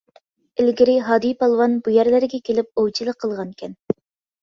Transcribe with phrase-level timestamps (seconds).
[0.63, 3.81] ئىلگىرى ھادى پالۋان بۇ يەرلەرگە كېلىپ ئوۋچىلىق قىلغانىكەن.